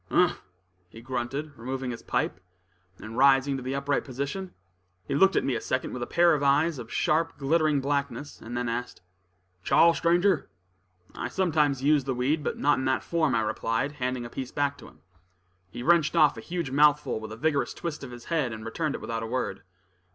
[0.09, 0.41] "Umph!"
[0.89, 2.39] he grunted, removing his pipe,
[2.97, 4.55] and rising to the upright position.
[5.05, 8.41] He looked at me a second with a pair of eyes of sharp, glittering blackness,
[8.41, 9.01] and then asked:
[9.61, 10.49] "Chaw, stranger?"
[11.13, 14.49] "I sometimes use the weed, but not in that form," I replied, handing a piece
[14.49, 15.01] to him.
[15.69, 18.95] He wrenched off a huge mouthful with a vigorous twist of his head, and returned
[18.95, 19.61] it without a word.